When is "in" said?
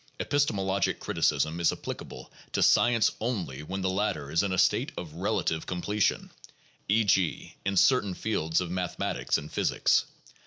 4.41-4.51, 7.63-7.77